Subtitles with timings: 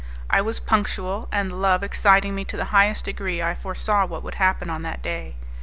[0.31, 4.33] I was punctual, and love exciting me to the highest degree I foresaw what would
[4.41, 5.35] happen on that day.